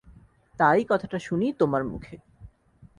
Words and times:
তারই 0.59 0.83
কথাটা 0.89 1.19
শুনি 1.19 1.47
তোমার 1.53 1.83
মুখে। 1.83 2.15